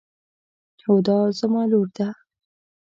هُدا 0.85 1.17
زما 1.39 1.61
لور 1.71 1.87
ده. 1.97 2.09